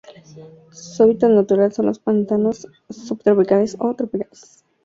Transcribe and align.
Su 0.71 1.03
hábitat 1.03 1.29
natural 1.29 1.71
son 1.73 1.85
los 1.85 1.99
pantanos 1.99 2.67
subtropicales 2.89 3.77
o 3.79 3.93
tropicales. 3.93 4.65